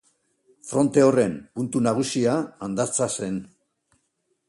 [0.69, 2.35] Fronte horren puntu nagusia
[2.71, 3.41] Andatza zen.